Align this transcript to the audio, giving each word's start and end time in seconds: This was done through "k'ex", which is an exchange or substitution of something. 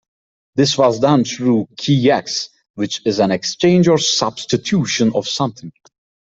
This 0.55 0.79
was 0.79 0.97
done 0.99 1.25
through 1.25 1.67
"k'ex", 1.77 2.49
which 2.73 3.05
is 3.05 3.19
an 3.19 3.29
exchange 3.29 3.87
or 3.87 3.99
substitution 3.99 5.11
of 5.13 5.27
something. 5.27 5.71